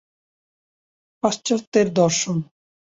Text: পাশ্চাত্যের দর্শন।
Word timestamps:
পাশ্চাত্যের 1.23 1.87
দর্শন। 1.93 2.37